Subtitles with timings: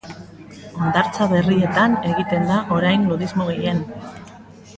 [0.85, 3.85] Hondartza berrietan egiten da orain nudismo gehien.